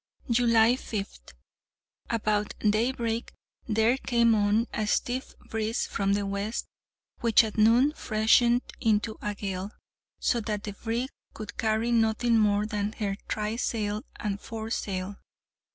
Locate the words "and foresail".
14.15-15.17